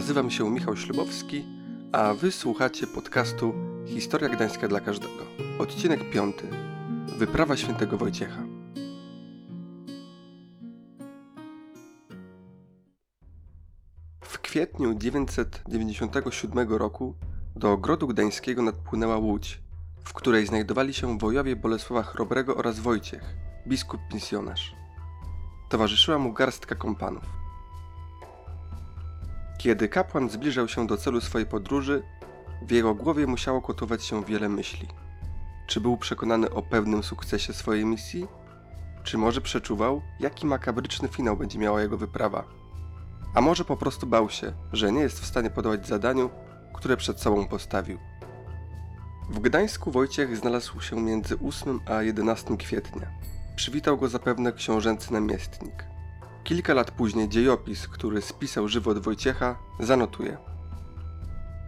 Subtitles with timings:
[0.00, 1.44] Nazywam się Michał Ślubowski,
[1.92, 3.54] a wy słuchacie podcastu
[3.86, 5.24] Historia Gdańska dla każdego.
[5.58, 6.36] Odcinek 5.
[7.18, 8.42] Wyprawa świętego Wojciecha.
[14.20, 17.14] W kwietniu 997 roku
[17.56, 19.60] do ogrodu gdańskiego nadpłynęła łódź,
[20.04, 23.34] w której znajdowali się wojowie Bolesława Chrobrego oraz Wojciech,
[23.66, 24.74] biskup misjonarz.
[25.68, 27.39] Towarzyszyła mu garstka kompanów.
[29.60, 32.02] Kiedy kapłan zbliżał się do celu swojej podróży,
[32.62, 34.88] w jego głowie musiało kotować się wiele myśli.
[35.66, 38.26] Czy był przekonany o pewnym sukcesie swojej misji?
[39.04, 42.44] Czy może przeczuwał, jaki makabryczny finał będzie miała jego wyprawa?
[43.34, 46.30] A może po prostu bał się, że nie jest w stanie podołać zadaniu,
[46.74, 47.98] które przed sobą postawił.
[49.30, 53.06] W Gdańsku Wojciech znalazł się między 8 a 11 kwietnia.
[53.56, 55.90] Przywitał go zapewne książęcy namiestnik.
[56.44, 60.36] Kilka lat później dziejopis, który spisał żywot Wojciecha, zanotuje.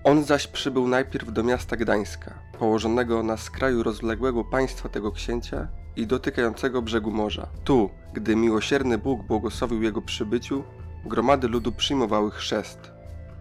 [0.04, 6.06] On zaś przybył najpierw do miasta Gdańska, położonego na skraju rozległego państwa tego księcia i
[6.06, 7.46] dotykającego brzegu morza.
[7.64, 10.64] Tu, gdy miłosierny Bóg błogosławił jego przybyciu,
[11.04, 12.92] gromady ludu przyjmowały chrzest.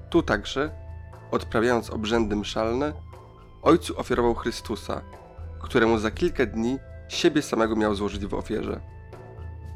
[0.10, 0.72] Tu także,
[1.32, 2.94] odprawiając obrzędy mszalne,
[3.62, 5.02] ojcu ofiarował Chrystusa,
[5.60, 6.78] któremu za kilka dni
[7.10, 8.82] siebie samego miał złożyć w ofierze.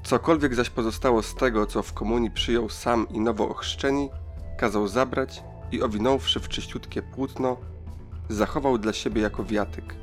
[0.05, 4.09] Cokolwiek zaś pozostało z tego, co w komunii przyjął sam i nowo ochrzczeni,
[4.57, 7.57] kazał zabrać i owinąwszy w czyściutkie płótno,
[8.29, 9.95] zachował dla siebie jako wiatyk.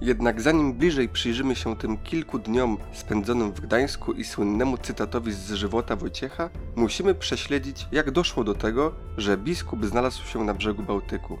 [0.00, 5.52] Jednak zanim bliżej przyjrzymy się tym kilku dniom spędzonym w Gdańsku i słynnemu cytatowi z
[5.52, 11.38] żywota Wojciecha, musimy prześledzić, jak doszło do tego, że biskup znalazł się na brzegu Bałtyku.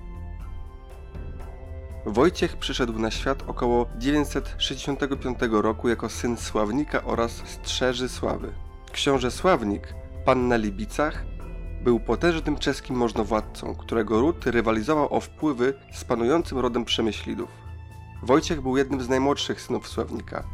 [2.08, 8.52] Wojciech przyszedł na świat około 965 roku jako syn Sławnika oraz Strzeży Sławy.
[8.92, 11.24] Książę Sławnik, pan na Libicach,
[11.84, 17.48] był potężnym czeskim możnowładcą, którego ród rywalizował o wpływy z panującym rodem Przemyślidów.
[18.22, 20.44] Wojciech był jednym z najmłodszych synów Sławnika.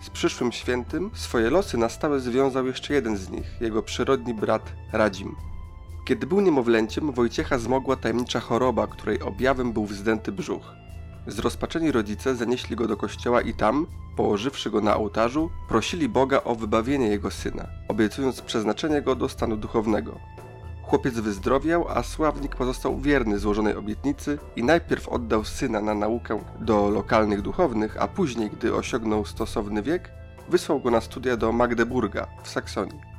[0.00, 4.72] Z przyszłym świętym swoje losy na stałe związał jeszcze jeden z nich, jego przyrodni brat
[4.92, 5.36] Radzim.
[6.06, 10.85] Kiedy był niemowlęciem, Wojciecha zmogła tajemnicza choroba, której objawem był wzdęty brzuch.
[11.26, 16.54] Zrozpaczeni rodzice zanieśli go do kościoła i tam, położywszy go na ołtarzu, prosili Boga o
[16.54, 20.18] wybawienie jego syna, obiecując przeznaczenie go do stanu duchownego.
[20.82, 26.90] Chłopiec wyzdrowiał, a sławnik pozostał wierny złożonej obietnicy i najpierw oddał syna na naukę do
[26.90, 30.10] lokalnych duchownych, a później, gdy osiągnął stosowny wiek,
[30.48, 33.15] wysłał go na studia do Magdeburga w Saksonii.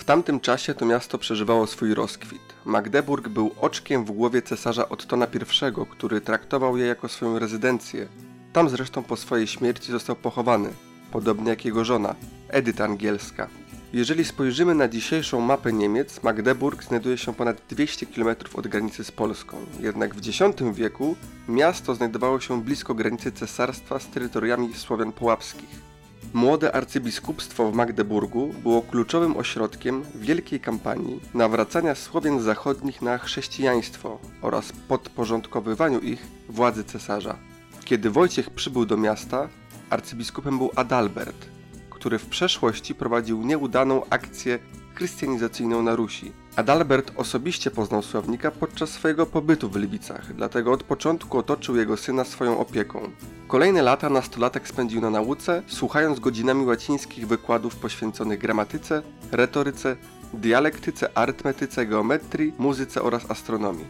[0.00, 2.42] W tamtym czasie to miasto przeżywało swój rozkwit.
[2.64, 8.08] Magdeburg był oczkiem w głowie cesarza Ottona I, który traktował je jako swoją rezydencję.
[8.52, 10.68] Tam zresztą po swojej śmierci został pochowany,
[11.12, 12.14] podobnie jak jego żona,
[12.48, 13.48] Edyta Angielska.
[13.92, 19.12] Jeżeli spojrzymy na dzisiejszą mapę Niemiec, Magdeburg znajduje się ponad 200 km od granicy z
[19.12, 19.56] Polską.
[19.80, 20.38] Jednak w X
[20.74, 21.16] wieku
[21.48, 25.89] miasto znajdowało się blisko granicy cesarstwa z terytoriami Słowian Połapskich.
[26.32, 34.72] Młode arcybiskupstwo w Magdeburgu było kluczowym ośrodkiem wielkiej kampanii nawracania Słowian zachodnich na chrześcijaństwo oraz
[34.88, 37.36] podporządkowywaniu ich władzy cesarza.
[37.84, 39.48] Kiedy Wojciech przybył do miasta,
[39.90, 41.46] arcybiskupem był Adalbert,
[41.90, 44.58] który w przeszłości prowadził nieudaną akcję
[45.00, 46.32] chrystianizacyjną na Rusi.
[46.56, 52.24] Adalbert osobiście poznał Sławnika podczas swojego pobytu w Libicach, dlatego od początku otoczył jego syna
[52.24, 53.10] swoją opieką.
[53.48, 59.02] Kolejne lata nastolatek spędził na nauce, słuchając godzinami łacińskich wykładów poświęconych gramatyce,
[59.32, 59.96] retoryce,
[60.34, 63.86] dialektyce, arytmetyce, geometrii, muzyce oraz astronomii.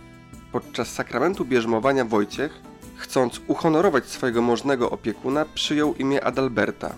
[0.53, 2.61] Podczas sakramentu bierzmowania Wojciech,
[2.97, 6.95] chcąc uhonorować swojego możnego opiekuna, przyjął imię Adalberta,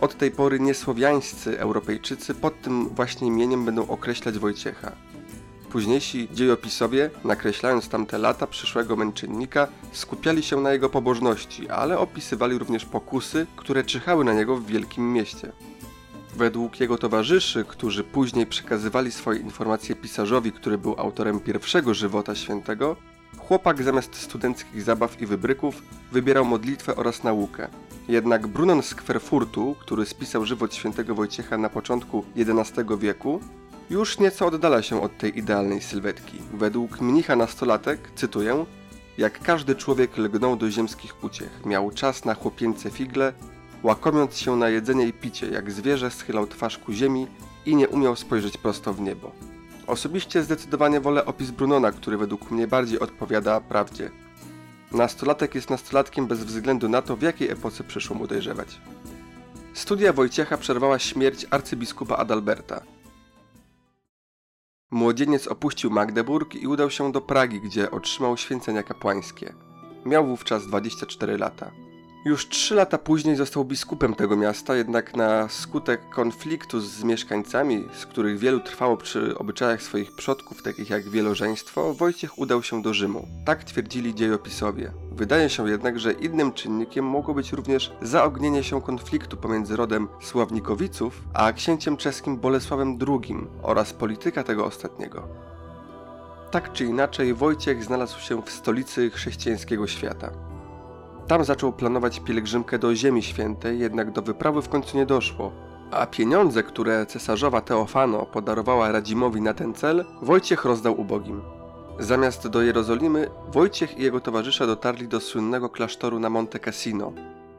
[0.00, 4.92] od tej pory niesłowiańscy Europejczycy pod tym właśnie imieniem będą określać Wojciecha.
[5.70, 12.84] Późniejsi dziejopisowie, nakreślając tamte lata przyszłego męczennika, skupiali się na jego pobożności, ale opisywali również
[12.84, 15.52] pokusy, które czyhały na niego w wielkim mieście.
[16.36, 22.96] Według jego towarzyszy, którzy później przekazywali swoje informacje pisarzowi, który był autorem pierwszego żywota świętego,
[23.38, 25.82] chłopak zamiast studenckich zabaw i wybryków
[26.12, 27.68] wybierał modlitwę oraz naukę.
[28.10, 33.40] Jednak Brunon z Kwerfurtu, który spisał żywot świętego Wojciecha na początku XI wieku,
[33.90, 36.38] już nieco oddala się od tej idealnej sylwetki.
[36.54, 38.66] Według mnicha nastolatek, cytuję,
[39.18, 43.32] jak każdy człowiek lgnął do ziemskich uciech, miał czas na chłopięce figle,
[43.82, 47.26] łakomiąc się na jedzenie i picie, jak zwierzę schylał twarz ku ziemi
[47.66, 49.32] i nie umiał spojrzeć prosto w niebo.
[49.86, 54.10] Osobiście zdecydowanie wolę opis Brunona, który według mnie bardziej odpowiada prawdzie.
[54.92, 58.80] Nastolatek jest nastolatkiem bez względu na to, w jakiej epoce przyszło mu dojrzewać.
[59.74, 62.82] Studia Wojciecha przerwała śmierć arcybiskupa Adalberta.
[64.90, 69.54] Młodzieniec opuścił Magdeburg i udał się do Pragi, gdzie otrzymał święcenia kapłańskie.
[70.04, 71.70] Miał wówczas 24 lata.
[72.24, 78.06] Już trzy lata później został biskupem tego miasta, jednak na skutek konfliktu z mieszkańcami, z
[78.06, 83.28] których wielu trwało przy obyczajach swoich przodków, takich jak wielożeństwo, Wojciech udał się do Rzymu.
[83.44, 84.92] Tak twierdzili dziejopisowie.
[85.12, 91.22] Wydaje się jednak, że innym czynnikiem mogło być również zaognienie się konfliktu pomiędzy rodem Sławnikowiców
[91.34, 95.28] a księciem czeskim Bolesławem II oraz polityka tego ostatniego.
[96.50, 100.49] Tak czy inaczej, Wojciech znalazł się w stolicy chrześcijańskiego świata.
[101.30, 105.52] Tam zaczął planować pielgrzymkę do Ziemi Świętej, jednak do wyprawy w końcu nie doszło.
[105.90, 111.42] A pieniądze, które cesarzowa Teofano podarowała Radzimowi na ten cel, Wojciech rozdał ubogim.
[111.98, 117.12] Zamiast do Jerozolimy, Wojciech i jego towarzysze dotarli do słynnego klasztoru na Monte Cassino,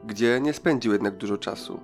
[0.04, 1.80] gdzie nie spędził jednak dużo czasu.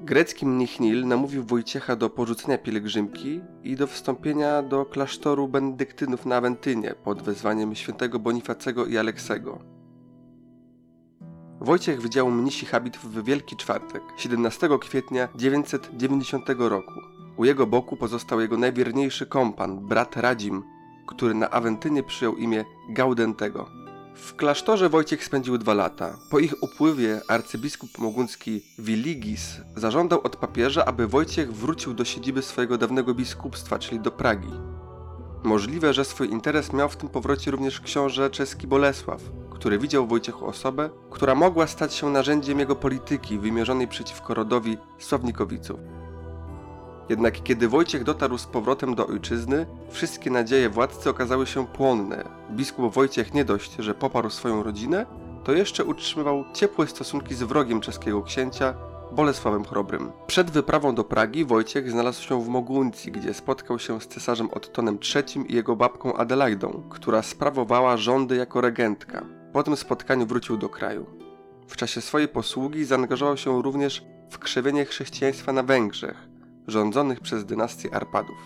[0.00, 6.36] Grecki mnich Nil namówił Wojciecha do porzucenia pielgrzymki i do wstąpienia do klasztoru benedyktynów na
[6.36, 9.77] Awentynie pod wezwaniem świętego Bonifacego i Aleksego.
[11.60, 17.00] Wojciech wydział mnisi habit w Wielki Czwartek, 17 kwietnia 990 roku.
[17.36, 20.62] U jego boku pozostał jego najwierniejszy kompan, brat Radzim,
[21.06, 23.68] który na Awentynie przyjął imię Gaudentego.
[24.14, 26.16] W klasztorze Wojciech spędził dwa lata.
[26.30, 32.78] Po ich upływie arcybiskup moguncki Wiligis zażądał od papieża, aby Wojciech wrócił do siedziby swojego
[32.78, 34.52] dawnego biskupstwa, czyli do Pragi.
[35.44, 39.22] Możliwe, że swój interes miał w tym powrocie również książę czeski Bolesław,
[39.58, 44.76] który widział w Wojciechu osobę, która mogła stać się narzędziem jego polityki wymierzonej przeciwko rodowi
[44.98, 45.80] Sławnikowiców.
[47.08, 52.24] Jednak kiedy Wojciech dotarł z powrotem do ojczyzny, wszystkie nadzieje władcy okazały się płonne.
[52.50, 55.06] Biskup Wojciech nie dość, że poparł swoją rodzinę,
[55.44, 58.74] to jeszcze utrzymywał ciepłe stosunki z wrogiem czeskiego księcia,
[59.12, 60.12] Bolesławem Chrobrym.
[60.26, 64.98] Przed wyprawą do Pragi Wojciech znalazł się w Moguncji, gdzie spotkał się z cesarzem Ottonem
[65.14, 69.37] III i jego babką Adelaidą, która sprawowała rządy jako regentka.
[69.58, 71.06] Po tym spotkaniu wrócił do kraju.
[71.68, 76.28] W czasie swojej posługi zaangażował się również w krzewienie chrześcijaństwa na Węgrzech,
[76.66, 78.36] rządzonych przez dynastię Arpadów.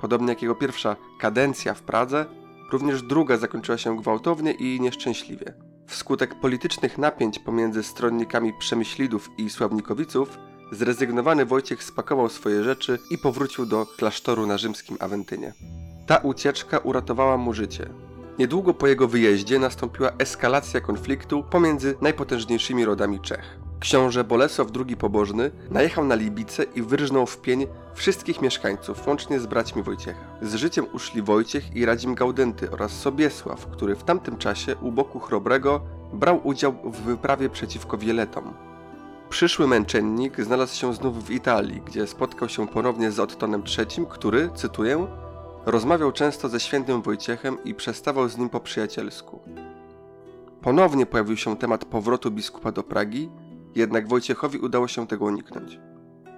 [0.00, 2.26] Podobnie jak jego pierwsza kadencja w Pradze,
[2.72, 5.54] również druga zakończyła się gwałtownie i nieszczęśliwie.
[5.86, 10.38] Wskutek politycznych napięć pomiędzy stronnikami Przemyślidów i Sławnikowiców,
[10.72, 15.52] zrezygnowany Wojciech spakował swoje rzeczy i powrócił do klasztoru na rzymskim Awentynie.
[16.06, 18.09] Ta ucieczka uratowała mu życie.
[18.40, 23.58] Niedługo po jego wyjeździe nastąpiła eskalacja konfliktu pomiędzy najpotężniejszymi rodami Czech.
[23.80, 29.46] Książę Bolesław II Pobożny najechał na Libice i wyrżnął w pień wszystkich mieszkańców, łącznie z
[29.46, 30.20] braćmi Wojciecha.
[30.42, 35.20] Z życiem uszli Wojciech i Radzim Gaudenty oraz Sobiesław, który w tamtym czasie u boku
[35.20, 35.80] Chrobrego
[36.12, 38.54] brał udział w wyprawie przeciwko Wieletom.
[39.30, 44.50] Przyszły męczennik znalazł się znów w Italii, gdzie spotkał się ponownie z Ottonem III, który,
[44.54, 45.06] cytuję,
[45.66, 49.40] rozmawiał często ze świętym Wojciechem i przestawał z nim po przyjacielsku.
[50.60, 53.30] Ponownie pojawił się temat powrotu biskupa do Pragi,
[53.74, 55.80] jednak Wojciechowi udało się tego uniknąć.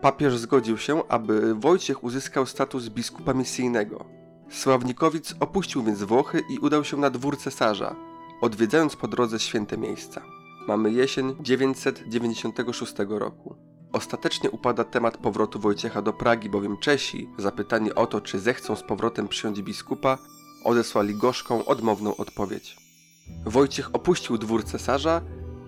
[0.01, 4.05] Papież zgodził się, aby Wojciech uzyskał status biskupa misyjnego.
[4.51, 7.97] Sławnikowic opuścił więc Włochy i udał się na dwór cesarza,
[8.41, 10.23] odwiedzając po drodze święte miejsca.
[10.69, 13.72] Mamy jesień 996 roku.
[13.93, 18.83] Ostatecznie upada temat powrotu Wojciecha do Pragi, bowiem Czesi, zapytani o to, czy zechcą z
[18.83, 20.19] powrotem przyjąć biskupa,
[20.65, 22.77] odesłali gorzką, odmowną odpowiedź.
[23.45, 25.21] Wojciech opuścił dwór cesarza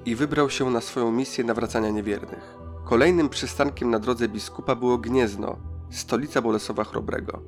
[0.05, 2.55] i wybrał się na swoją misję nawracania niewiernych.
[2.85, 5.57] Kolejnym przystankiem na drodze biskupa było Gniezno,
[5.91, 7.43] stolica Bolesława Chrobrego.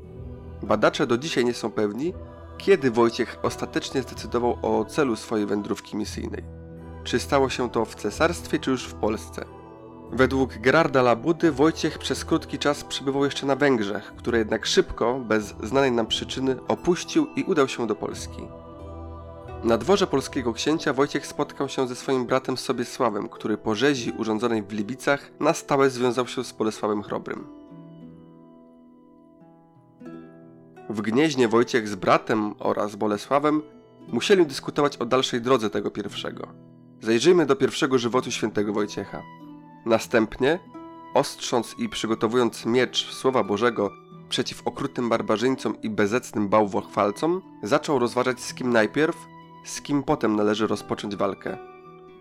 [0.63, 2.15] Badacze do dzisiaj nie są pewni,
[2.59, 6.45] kiedy Wojciech ostatecznie zdecydował o celu swojej wędrówki misyjnej.
[7.05, 9.56] Czy stało się to w cesarstwie, czy już w Polsce?
[10.13, 15.55] Według Gerarda Labudy Wojciech przez krótki czas przebywał jeszcze na Węgrzech, które jednak szybko, bez
[15.63, 18.43] znanej nam przyczyny, opuścił i udał się do Polski.
[19.65, 24.63] Na dworze polskiego księcia Wojciech spotkał się ze swoim bratem Sobiesławem, który po rzezi urządzonej
[24.63, 27.47] w Libicach na stałe związał się z Bolesławem Chrobrym.
[30.91, 33.63] W Gnieźnie Wojciech z bratem oraz Bolesławem
[34.09, 36.49] musieli dyskutować o dalszej drodze tego pierwszego.
[37.01, 39.23] Zajrzyjmy do pierwszego żywotu świętego Wojciecha.
[39.87, 40.59] Następnie,
[41.15, 43.91] ostrząc i przygotowując miecz Słowa Bożego
[44.29, 49.17] przeciw okrutnym barbarzyńcom i bezecnym bałwochwalcom, zaczął rozważać z kim najpierw,
[49.65, 51.59] z kim potem należy rozpocząć walkę.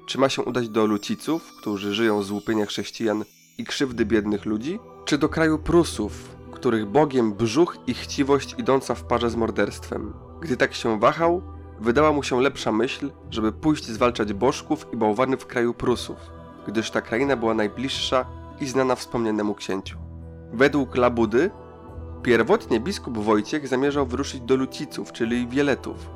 [0.06, 3.24] Czy ma się udać do Luciców, którzy żyją z łupienia chrześcijan
[3.58, 9.04] i krzywdy biednych ludzi, czy do kraju Prusów, których bogiem brzuch i chciwość idąca w
[9.04, 10.14] parze z morderstwem?
[10.42, 11.42] Gdy tak się wahał,
[11.80, 16.35] wydała mu się lepsza myśl, żeby pójść zwalczać bożków i bałwany w kraju Prusów.
[16.68, 18.26] Gdyż ta kraina była najbliższa
[18.60, 19.98] i znana wspomnianemu księciu.
[20.54, 21.52] Według Labudy,
[22.24, 26.10] pierwotnie biskup Wojciech zamierzał wyruszyć do Luciców, czyli Wieletów.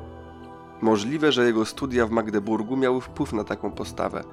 [0.80, 4.24] Możliwe, że jego studia w Magdeburgu miały wpływ na taką postawę.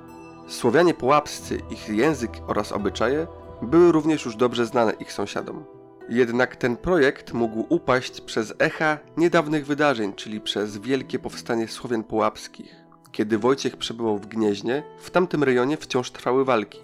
[0.48, 3.28] Słowianie połapscy, ich język oraz obyczaje
[3.62, 5.64] były również już dobrze znane ich sąsiadom.
[6.10, 12.87] Jednak ten projekt mógł upaść przez echa niedawnych wydarzeń, czyli przez wielkie powstanie Słowian połapskich.
[13.12, 16.80] Kiedy Wojciech przebywał w Gnieźnie, w tamtym rejonie wciąż trwały walki.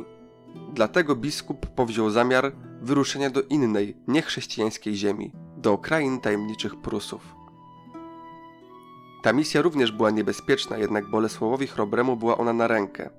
[0.73, 2.51] Dlatego biskup powziął zamiar
[2.81, 7.35] wyruszenia do innej, niechrześcijańskiej ziemi, do krain tajemniczych Prusów.
[9.23, 13.09] Ta misja również była niebezpieczna, jednak Bolesławowi Chrobremu była ona na rękę.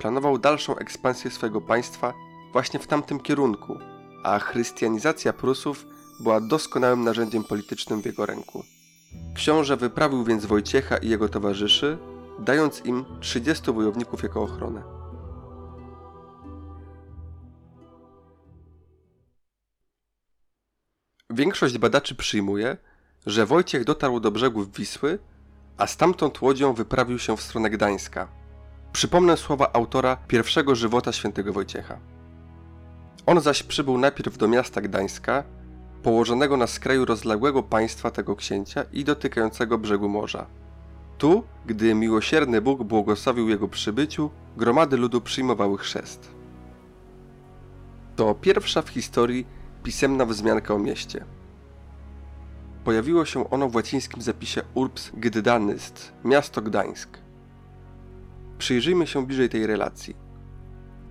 [0.00, 2.12] Planował dalszą ekspansję swojego państwa
[2.52, 3.78] właśnie w tamtym kierunku,
[4.22, 5.86] a chrystianizacja Prusów
[6.20, 8.64] była doskonałym narzędziem politycznym w jego ręku.
[9.34, 11.98] Książę wyprawił więc Wojciecha i jego towarzyszy,
[12.38, 14.82] dając im 30 wojowników jako ochronę.
[21.30, 22.76] Większość badaczy przyjmuje,
[23.26, 25.18] że Wojciech dotarł do brzegów Wisły,
[25.78, 28.28] a stamtąd łodzią wyprawił się w stronę Gdańska.
[28.92, 31.98] Przypomnę słowa autora pierwszego żywota świętego Wojciecha.
[33.26, 35.44] On zaś przybył najpierw do miasta Gdańska,
[36.04, 40.46] położonego na skraju rozległego państwa tego księcia i dotykającego brzegu morza.
[41.18, 46.30] Tu, gdy miłosierny Bóg błogosławił jego przybyciu, gromady ludu przyjmowały chrzest.
[48.16, 49.46] To pierwsza w historii
[49.82, 51.24] pisemna wzmianka o mieście.
[52.84, 57.18] Pojawiło się ono w łacińskim zapisie Urbs Gdydanist, miasto Gdańsk.
[58.58, 60.23] Przyjrzyjmy się bliżej tej relacji.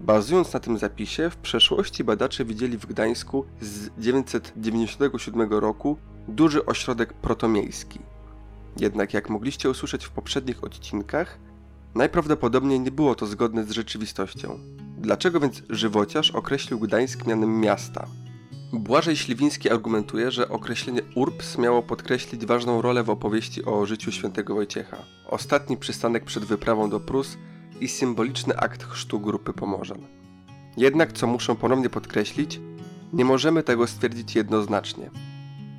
[0.04, 7.14] Bazując na tym zapisie, w przeszłości badacze widzieli w Gdańsku z 997 roku duży ośrodek
[7.14, 8.00] protomiejski.
[8.80, 11.40] Jednak jak mogliście usłyszeć w poprzednich odcinkach,
[11.96, 14.60] najprawdopodobniej nie było to zgodne z rzeczywistością.
[14.98, 18.08] Dlaczego więc żywociarz określił Gdańsk mianem miasta?
[18.74, 24.56] Błażej Śliwiński argumentuje, że określenie Urbs miało podkreślić ważną rolę w opowieści o życiu świętego
[24.56, 24.98] Wojciecha.
[25.28, 27.38] Ostatni przystanek przed wyprawą do Prus
[27.84, 29.98] i symboliczny akt chrztu grupy Pomorzan.
[30.78, 32.60] Jednak, co muszę ponownie podkreślić,
[33.14, 35.10] nie możemy tego stwierdzić jednoznacznie.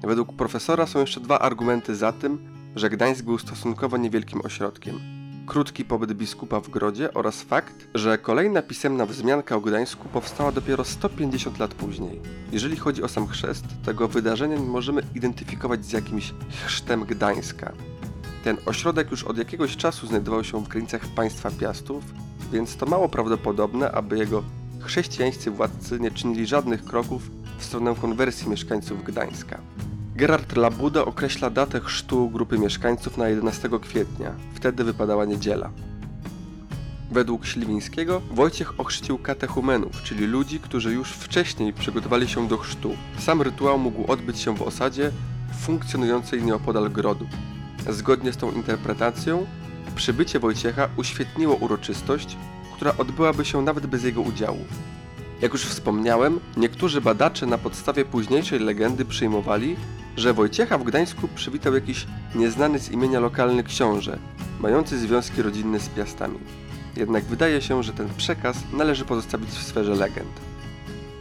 [0.03, 5.01] Według profesora są jeszcze dwa argumenty za tym, że Gdańsk był stosunkowo niewielkim ośrodkiem.
[5.47, 10.85] Krótki pobyt biskupa w Grodzie oraz fakt, że kolejna pisemna wzmianka o Gdańsku powstała dopiero
[10.85, 12.21] 150 lat później.
[12.53, 16.35] Jeżeli chodzi o sam chrzest, tego wydarzenia nie możemy identyfikować z jakimś
[16.67, 17.73] chrztem Gdańska.
[18.45, 22.05] Ten ośrodek już od jakiegoś czasu znajdował się w granicach państwa Piastów,
[22.53, 24.43] więc to mało prawdopodobne, aby jego
[24.81, 29.61] chrześcijańscy władcy nie czynili żadnych kroków w stronę konwersji mieszkańców Gdańska.
[30.17, 35.71] Gerard Labuda określa datę chrztu grupy mieszkańców na 11 kwietnia, wtedy wypadała niedziela.
[37.11, 42.91] Według Śliwińskiego Wojciech ochrzcił katechumenów, czyli ludzi, którzy już wcześniej przygotowali się do chrztu.
[43.19, 45.11] Sam rytuał mógł odbyć się w osadzie
[45.61, 47.27] funkcjonującej nieopodal grodu.
[47.89, 49.47] Zgodnie z tą interpretacją,
[49.95, 52.37] przybycie Wojciecha uświetniło uroczystość,
[52.75, 54.65] która odbyłaby się nawet bez jego udziału.
[55.43, 59.77] Jak już wspomniałem, niektórzy badacze na podstawie późniejszej legendy przyjmowali,
[60.17, 64.19] że Wojciecha w Gdańsku przywitał jakiś nieznany z imienia lokalny książę,
[64.61, 66.39] mający związki rodzinne z Piastami.
[66.97, 70.54] Jednak wydaje się, że ten przekaz należy pozostawić w sferze legend.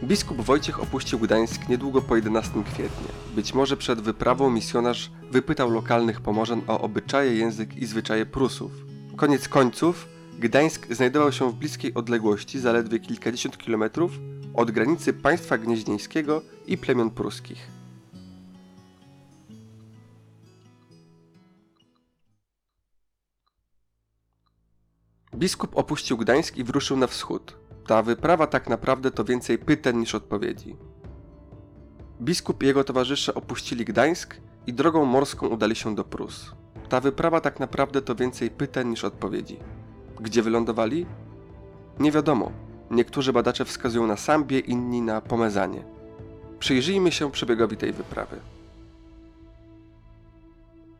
[0.04, 3.08] Biskup Wojciech opuścił Gdańsk niedługo po 11 kwietnia.
[3.36, 8.72] Być może przed wyprawą misjonarz wypytał lokalnych pomorzan o obyczaje, język i zwyczaje Prusów.
[9.16, 10.08] Koniec końców,
[10.38, 14.12] Gdańsk znajdował się w bliskiej odległości, zaledwie kilkadziesiąt kilometrów,
[14.54, 17.68] od granicy państwa gnieźnieńskiego i plemion pruskich.
[25.34, 27.63] Biskup opuścił Gdańsk i wyruszył na wschód.
[27.86, 30.76] Ta wyprawa tak naprawdę to więcej pytań niż odpowiedzi.
[32.20, 34.36] Biskup i jego towarzysze opuścili Gdańsk
[34.66, 36.52] i drogą morską udali się do Prus.
[36.88, 39.58] Ta wyprawa tak naprawdę to więcej pytań niż odpowiedzi.
[40.20, 41.06] Gdzie wylądowali?
[41.98, 42.52] Nie wiadomo.
[42.90, 45.84] Niektórzy badacze wskazują na Sambię, inni na Pomezanie.
[46.58, 48.36] Przyjrzyjmy się przebiegowi tej wyprawy.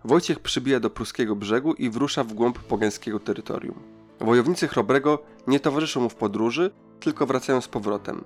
[0.04, 3.74] Wojciech przybija do pruskiego brzegu i wrusza w głąb pogańskiego terytorium.
[4.20, 6.70] Wojownicy Chrobrego nie towarzyszą mu w podróży,
[7.00, 8.24] tylko wracają z powrotem.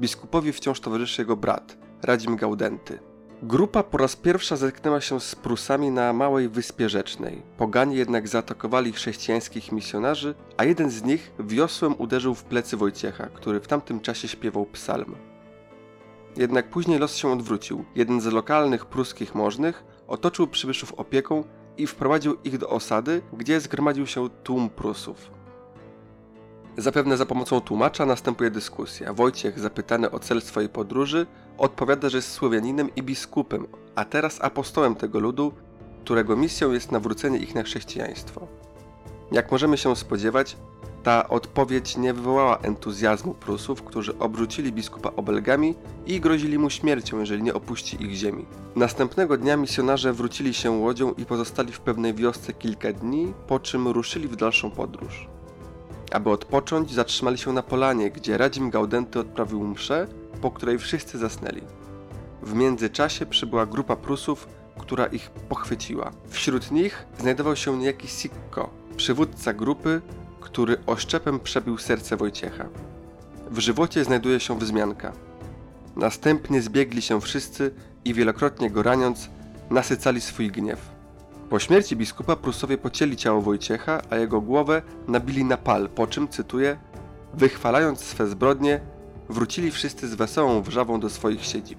[0.00, 2.98] Biskupowi wciąż towarzyszy jego brat, Radzim Gaudenty.
[3.42, 7.42] Grupa po raz pierwszy zetknęła się z Prusami na małej wyspie rzecznej.
[7.56, 13.60] Poganie jednak zaatakowali chrześcijańskich misjonarzy, a jeden z nich wiosłem uderzył w plecy Wojciecha, który
[13.60, 15.14] w tamtym czasie śpiewał psalm.
[16.36, 17.84] Jednak później los się odwrócił.
[17.94, 21.44] Jeden z lokalnych pruskich możnych otoczył przybyszów opieką
[21.76, 25.35] i wprowadził ich do osady, gdzie zgromadził się tłum Prusów.
[26.78, 29.12] Zapewne za pomocą tłumacza następuje dyskusja.
[29.12, 31.26] Wojciech, zapytany o cel swojej podróży,
[31.58, 35.52] odpowiada, że jest Słowianinem i biskupem, a teraz apostołem tego ludu,
[36.04, 38.46] którego misją jest nawrócenie ich na chrześcijaństwo.
[39.32, 40.56] Jak możemy się spodziewać,
[41.02, 45.74] ta odpowiedź nie wywołała entuzjazmu Prusów, którzy obrzucili biskupa obelgami
[46.06, 48.46] i grozili mu śmiercią, jeżeli nie opuści ich ziemi.
[48.76, 53.88] Następnego dnia misjonarze wrócili się łodzią i pozostali w pewnej wiosce kilka dni, po czym
[53.88, 55.35] ruszyli w dalszą podróż.
[56.12, 60.06] Aby odpocząć, zatrzymali się na polanie, gdzie Radzim Gaudenty odprawił mszę,
[60.40, 61.62] po której wszyscy zasnęli.
[62.42, 64.48] W międzyczasie przybyła grupa Prusów,
[64.78, 66.10] która ich pochwyciła.
[66.28, 70.00] Wśród nich znajdował się niejaki Sikko, przywódca grupy,
[70.40, 72.68] który oszczepem przebił serce Wojciecha.
[73.50, 75.12] W żywocie znajduje się wzmianka.
[75.96, 79.30] Następnie zbiegli się wszyscy i wielokrotnie go raniąc,
[79.70, 80.95] nasycali swój gniew.
[81.50, 86.28] Po śmierci biskupa Prusowie pocięli ciało Wojciecha, a jego głowę nabili na pal, po czym,
[86.28, 86.78] cytuję,
[87.34, 88.80] wychwalając swe zbrodnie,
[89.28, 91.78] wrócili wszyscy z wesołą wrzawą do swoich siedzib.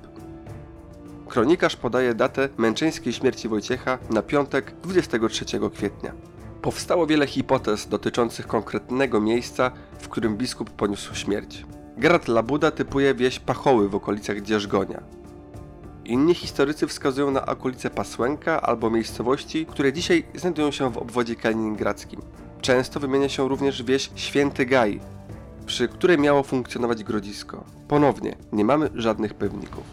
[1.27, 6.13] Kronikarz podaje datę męczeńskiej śmierci Wojciecha na piątek 23 kwietnia.
[6.61, 11.65] Powstało wiele hipotez dotyczących konkretnego miejsca, w którym biskup poniósł śmierć.
[11.97, 15.16] Gerard Labuda typuje wieś Pachoły w okolicach Dzierżgonia.
[16.07, 22.21] Inni historycy wskazują na okolice Pasłęka albo miejscowości, które dzisiaj znajdują się w obwodzie kaliningradzkim.
[22.61, 24.99] Często wymienia się również wieś Święty Gaj,
[25.65, 27.63] przy której miało funkcjonować grodzisko.
[27.87, 29.83] Ponownie, nie mamy żadnych pewników.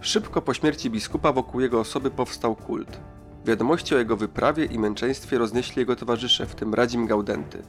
[0.00, 3.00] Szybko po śmierci biskupa wokół jego osoby powstał kult.
[3.44, 7.62] Wiadomości o jego wyprawie i męczeństwie roznieśli jego towarzysze, w tym Radzim Gaudenty.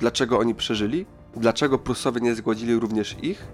[0.00, 1.06] Dlaczego oni przeżyli?
[1.36, 3.46] Dlaczego Prusowie nie zgładzili również ich?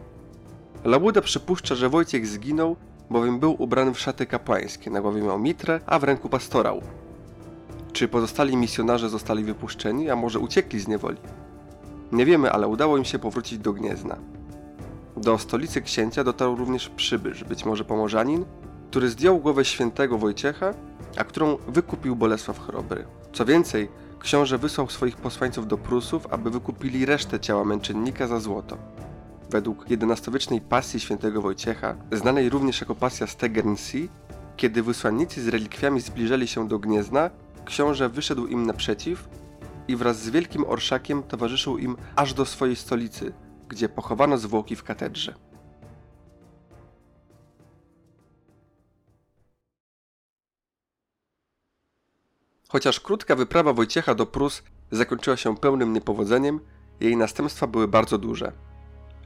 [0.84, 2.76] Labuda przypuszcza, że Wojciech zginął,
[3.10, 6.80] bowiem był ubrany w szaty kapłańskie, na głowie miał mitrę, a w ręku pastorał.
[7.92, 11.18] Czy pozostali misjonarze zostali wypuszczeni, a może uciekli z niewoli?
[12.12, 14.16] Nie wiemy, ale udało im się powrócić do Gniezna.
[15.16, 18.44] Do stolicy księcia dotarł również przybysz, być może pomorzanin,
[18.90, 20.74] który zdjął głowę świętego Wojciecha,
[21.16, 23.04] a którą wykupił Bolesław Chrobry.
[23.32, 23.88] Co więcej,
[24.26, 28.78] książę wysłał swoich posłańców do Prusów, aby wykupili resztę ciała męczennika za złoto.
[29.50, 34.08] Według XI-wiecznej pasji świętego Wojciecha, znanej również jako pasja Stegernsee,
[34.56, 37.30] kiedy wysłannicy z relikwiami zbliżali się do Gniezna,
[37.64, 39.28] książę wyszedł im naprzeciw
[39.88, 43.32] i wraz z wielkim orszakiem towarzyszył im aż do swojej stolicy,
[43.68, 45.34] gdzie pochowano zwłoki w katedrze.
[52.68, 56.60] Chociaż krótka wyprawa Wojciecha do Prus zakończyła się pełnym niepowodzeniem,
[57.00, 58.52] jej następstwa były bardzo duże.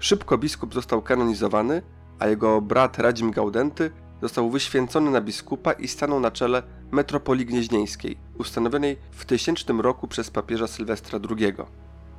[0.00, 1.82] Szybko biskup został kanonizowany,
[2.18, 3.90] a jego brat Radzim Gaudenty
[4.22, 10.30] został wyświęcony na biskupa i stanął na czele metropolii gnieźnieńskiej, ustanowionej w tysięcznym roku przez
[10.30, 11.54] papieża Sylwestra II.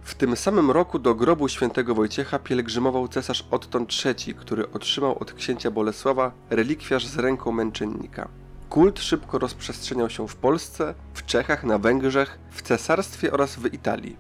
[0.01, 5.33] W tym samym roku do grobu świętego Wojciecha pielgrzymował cesarz Otton III, który otrzymał od
[5.33, 8.40] księcia Bolesława relikwiarz z ręką męczennika.
[8.71, 14.17] Kult szybko rozprzestrzeniał się w Polsce, w Czechach, na Węgrzech, w cesarstwie oraz w Italii.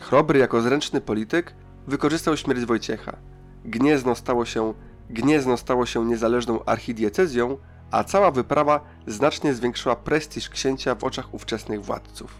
[0.00, 1.54] Chrobry jako zręczny polityk
[1.86, 3.16] wykorzystał śmierć Wojciecha.
[3.64, 4.74] Gniezno stało się,
[5.10, 7.58] Gniezno stało się niezależną archidiecezją,
[7.90, 12.34] a cała wyprawa znacznie zwiększyła prestiż księcia w oczach ówczesnych władców.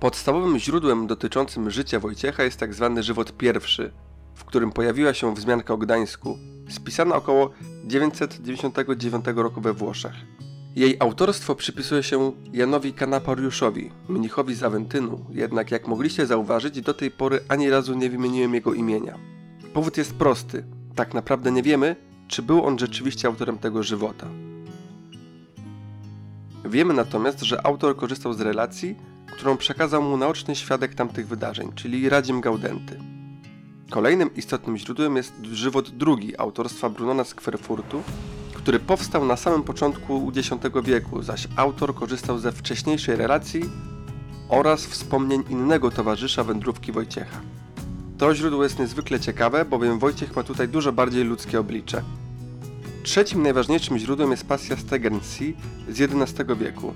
[0.00, 2.92] Podstawowym źródłem dotyczącym życia Wojciecha jest tzw.
[2.94, 3.92] Tak żywot pierwszy,
[4.34, 7.50] w którym pojawiła się wzmianka o Gdańsku, spisana około
[7.84, 10.39] 999 roku we Włoszech.
[10.76, 17.10] Jej autorstwo przypisuje się Janowi Kanapariuszowi, mnichowi z Awentynu, jednak jak mogliście zauważyć, do tej
[17.10, 19.18] pory ani razu nie wymieniłem jego imienia.
[19.72, 20.64] Powód jest prosty.
[20.94, 21.96] Tak naprawdę nie wiemy,
[22.28, 24.26] czy był on rzeczywiście autorem tego żywota.
[26.64, 28.96] Wiemy natomiast, że autor korzystał z relacji,
[29.32, 32.98] którą przekazał mu naoczny świadek tamtych wydarzeń, czyli Radzim Gaudenty.
[33.90, 38.02] Kolejnym istotnym źródłem jest żywot drugi autorstwa Brunona z Kwerfurtu,
[38.62, 40.50] który powstał na samym początku X
[40.84, 43.62] wieku, zaś autor korzystał ze wcześniejszej relacji
[44.48, 47.40] oraz wspomnień innego towarzysza wędrówki Wojciecha.
[48.18, 52.02] To źródło jest niezwykle ciekawe, bowiem Wojciech ma tutaj dużo bardziej ludzkie oblicze.
[53.02, 55.54] Trzecim najważniejszym źródłem jest pasja Stegernsee
[55.88, 56.94] z XI wieku.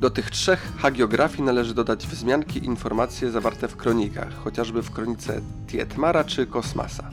[0.00, 5.40] Do tych trzech hagiografii należy dodać wzmianki i informacje zawarte w kronikach, chociażby w kronice
[5.66, 7.10] Tietmara czy Kosmasa.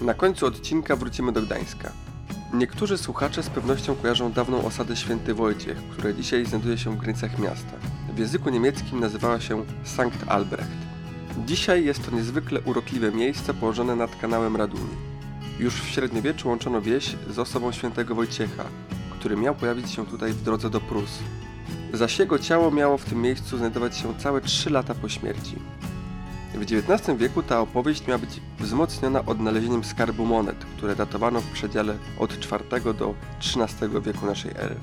[0.00, 2.05] Na końcu odcinka wrócimy do Gdańska.
[2.56, 7.38] Niektórzy słuchacze z pewnością kojarzą dawną osadę Święty Wojciech, która dzisiaj znajduje się w granicach
[7.38, 7.72] miasta.
[8.14, 10.76] W języku niemieckim nazywała się Sankt Albrecht.
[11.46, 14.96] Dzisiaj jest to niezwykle urokliwe miejsce położone nad kanałem Raduni.
[15.58, 18.64] Już w średniowieczu łączono wieś z osobą świętego Wojciecha,
[19.18, 21.18] który miał pojawić się tutaj w drodze do Prus.
[21.92, 25.56] zaś jego ciało miało w tym miejscu znajdować się całe 3 lata po śmierci.
[26.56, 31.96] W XIX wieku ta opowieść miała być wzmocniona odnalezieniem skarbu monet, które datowano w przedziale
[32.18, 34.76] od IV do XIII wieku naszej ery.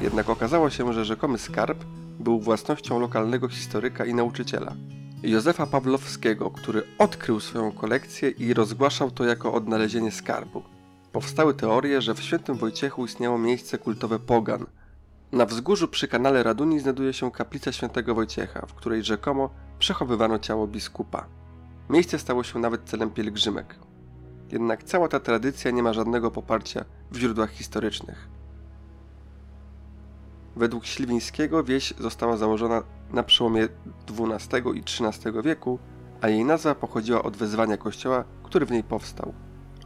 [0.00, 1.84] Jednak okazało się, że rzekomy skarb
[2.20, 4.74] był własnością lokalnego historyka i nauczyciela,
[5.22, 10.62] Józefa Pawlowskiego, który odkrył swoją kolekcję i rozgłaszał to jako odnalezienie skarbu.
[11.12, 14.66] Powstały teorie, że w Świętym Wojciechu istniało miejsce kultowe Pogan.
[15.32, 20.66] Na wzgórzu przy kanale Raduni znajduje się kaplica Świętego Wojciecha, w której rzekomo przechowywano ciało
[20.66, 21.26] biskupa.
[21.90, 23.78] Miejsce stało się nawet celem pielgrzymek.
[24.52, 28.28] Jednak cała ta tradycja nie ma żadnego poparcia w źródłach historycznych.
[30.56, 33.68] Według Śliwińskiego wieś została założona na przełomie
[34.08, 35.78] XII i XIII wieku,
[36.20, 39.34] a jej nazwa pochodziła od wezwania kościoła, który w niej powstał.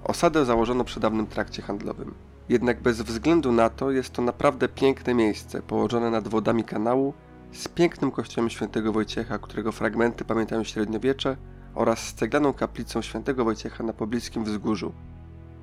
[0.04, 2.14] Osadę założono przy dawnym trakcie handlowym.
[2.48, 7.14] Jednak bez względu na to jest to naprawdę piękne miejsce, położone nad wodami kanału,
[7.52, 11.36] z pięknym kościołem świętego Wojciecha, którego fragmenty pamiętają średniowiecze,
[11.74, 14.92] oraz z ceglaną kaplicą świętego Wojciecha na pobliskim wzgórzu,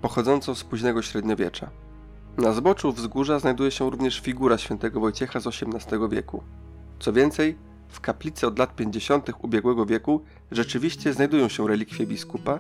[0.02, 1.70] pochodzącą z późnego średniowiecza.
[2.38, 6.44] Na zboczu wzgórza znajduje się również figura świętego Wojciecha z XVIII wieku.
[7.00, 7.58] Co więcej,
[7.90, 9.30] w kaplicy od lat 50.
[9.42, 12.60] ubiegłego wieku rzeczywiście znajdują się relikwie biskupa,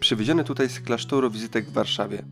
[0.00, 2.22] przywiezione tutaj z klasztoru wizytek w Warszawie.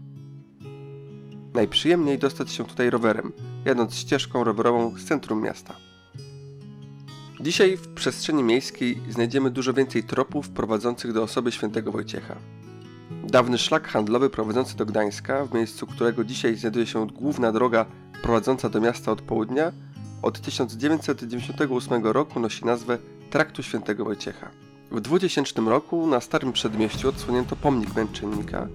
[1.59, 3.33] Najprzyjemniej dostać się tutaj rowerem,
[3.64, 5.77] jadąc ścieżką rowerową z centrum miasta.
[7.40, 12.37] Dzisiaj w przestrzeni miejskiej znajdziemy dużo więcej tropów prowadzących do osoby świętego Wojciecha.
[13.25, 17.87] Dawny szlak handlowy prowadzący do Gdańska, w miejscu którego dzisiaj znajduje się główna droga
[18.23, 19.73] prowadząca do miasta od południa,
[20.23, 22.99] od 1998 roku nosi nazwę
[23.31, 24.51] Traktu Świętego Wojciecha.
[24.90, 28.68] W 2000 roku na Starym Przedmieściu odsłonięto pomnik męczennika,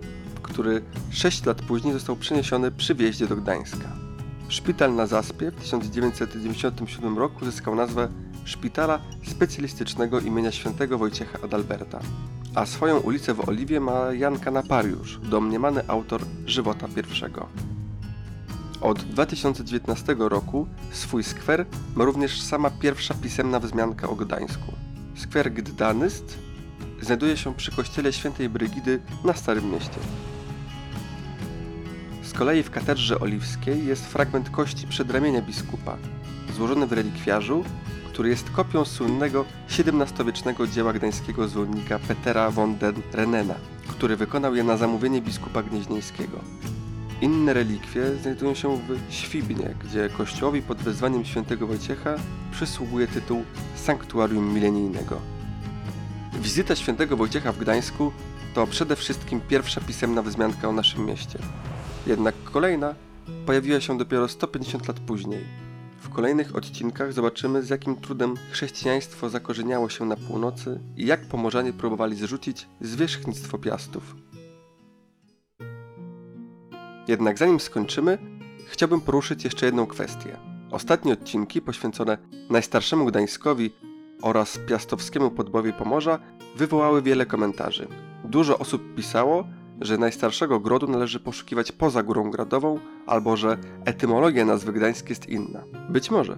[0.43, 3.89] który 6 lat później został przeniesiony przy wjeździe do Gdańska.
[4.47, 8.09] Szpital na Zaspie w 1997 roku zyskał nazwę
[8.45, 11.99] Szpitala Specjalistycznego imienia Świętego Wojciecha Adalberta,
[12.55, 17.47] a swoją ulicę w Oliwie ma Jan Kanapariusz, domniemany autor żywota pierwszego.
[18.81, 24.73] Od 2019 roku swój skwer ma również sama pierwsza pisemna wzmianka o Gdańsku.
[25.15, 26.37] Skwer Gdanyst
[27.01, 29.99] znajduje się przy kościele świętej Brygidy na Starym Mieście.
[32.23, 35.97] Z kolei w katedrze oliwskiej jest fragment kości przedramienia biskupa,
[36.55, 37.63] złożony w relikwiarzu,
[38.07, 43.55] który jest kopią słynnego XVII-wiecznego dzieła gdańskiego zwodnika Petera von den Renena,
[43.87, 46.39] który wykonał je na zamówienie biskupa gnieźnieńskiego.
[47.21, 52.15] Inne relikwie znajdują się w Świbnie, gdzie kościołowi pod wezwaniem świętego Wojciecha
[52.51, 53.43] przysługuje tytuł
[53.75, 55.21] Sanktuarium Milenijnego.
[56.41, 58.11] Wizyta świętego Wojciecha w Gdańsku
[58.53, 61.39] to przede wszystkim pierwsza pisemna wzmianka o naszym mieście.
[62.07, 62.95] Jednak kolejna
[63.45, 65.43] pojawiła się dopiero 150 lat później.
[66.01, 71.73] W kolejnych odcinkach zobaczymy, z jakim trudem chrześcijaństwo zakorzeniało się na północy i jak pomorzanie
[71.73, 74.15] próbowali zrzucić zwierzchnictwo piastów.
[77.07, 78.17] Jednak zanim skończymy,
[78.67, 80.37] chciałbym poruszyć jeszcze jedną kwestię.
[80.71, 82.17] Ostatnie odcinki poświęcone
[82.49, 83.71] najstarszemu Gdańskowi
[84.21, 86.19] oraz piastowskiemu podbowie Pomorza
[86.55, 87.87] wywołały wiele komentarzy.
[88.23, 89.47] Dużo osób pisało,
[89.83, 95.63] że najstarszego grodu należy poszukiwać poza Górą Gradową, albo że etymologia nazwy Gdańsk jest inna.
[95.89, 96.37] Być może.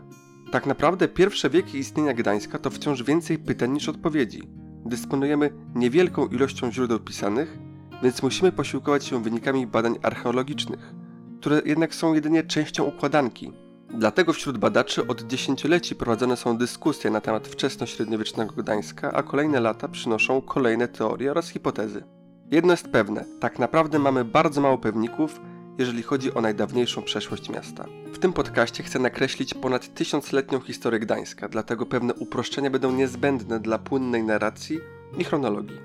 [0.52, 4.44] Tak naprawdę pierwsze wieki istnienia Gdańska to wciąż więcej pytań niż odpowiedzi.
[4.86, 7.58] Dysponujemy niewielką ilością źródeł pisanych,
[8.04, 10.94] więc musimy posiłkować się wynikami badań archeologicznych,
[11.40, 13.54] które jednak są jedynie częścią układanki.
[13.98, 19.88] Dlatego wśród badaczy od dziesięcioleci prowadzone są dyskusje na temat wczesnośredniowiecznego Gdańska, a kolejne lata
[19.88, 22.15] przynoszą kolejne teorie oraz hipotezy.
[22.52, 25.42] Jedno jest pewne, tak naprawdę mamy bardzo mało pewników,
[25.78, 27.86] jeżeli chodzi o najdawniejszą przeszłość miasta.
[28.14, 33.80] W tym podcaście chcę nakreślić ponad tysiącletnią historię Gdańska, dlatego pewne uproszczenia będą niezbędne dla
[33.80, 34.80] płynnej narracji
[35.18, 35.78] i chronologii.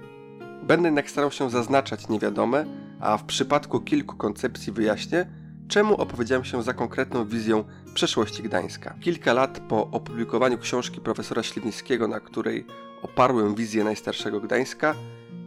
[0.62, 2.66] Będę jednak starał się zaznaczać niewiadome,
[3.00, 5.26] a w przypadku kilku koncepcji wyjaśnię,
[5.68, 8.94] czemu opowiedziałem się za konkretną wizją przeszłości Gdańska.
[9.00, 12.66] Kilka lat po opublikowaniu książki profesora Śliwińskiego, na której
[13.02, 14.94] oparłem wizję najstarszego Gdańska,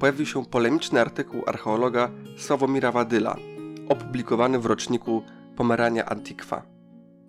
[0.04, 3.36] pojawił się polemiczny artykuł archeologa Sławomira Wadyla,
[3.90, 5.24] opublikowany w roczniku
[5.56, 6.64] Pomerania Antiqua.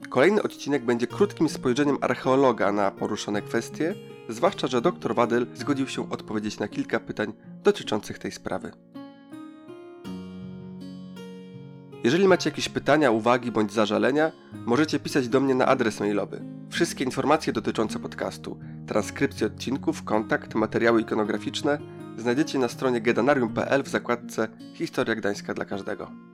[0.09, 3.95] Kolejny odcinek będzie krótkim spojrzeniem archeologa na poruszone kwestie,
[4.29, 7.33] zwłaszcza, że dr Wadyl zgodził się odpowiedzieć na kilka pytań
[7.63, 8.73] dotyczących tej sprawy.
[12.05, 14.33] Jeżeli macie jakieś pytania, uwagi bądź zażalenia,
[14.67, 16.43] możecie pisać do mnie na adres mailowy.
[16.71, 21.79] Wszystkie informacje dotyczące podcastu, transkrypcje odcinków, kontakt, materiały ikonograficzne
[22.19, 26.34] znajdziecie na stronie gedanarium.pl w zakładce Historia Gdańska dla każdego.